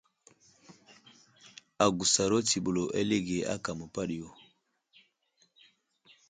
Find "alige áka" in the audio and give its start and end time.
2.99-3.71